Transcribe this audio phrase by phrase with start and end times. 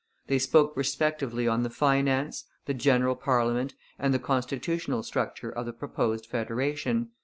[0.25, 5.73] They spoke respectively on the finance, the general parliament, and the constitutional structure of the
[5.73, 7.09] proposed federation.